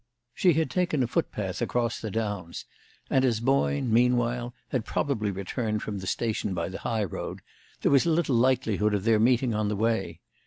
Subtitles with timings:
[0.33, 2.65] She had taken a foot path across the downs,
[3.11, 7.41] and as Boyne, meanwhile, had probably returned from the station by the highroad,
[7.81, 10.19] there was little likelihood of their meeting on the way.